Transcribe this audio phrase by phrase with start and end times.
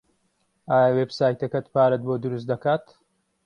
[0.71, 2.85] ئایا وێبسایتەکەت پارەت بۆ دروست دەکات؟